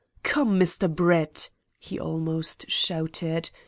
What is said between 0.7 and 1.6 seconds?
Brett,"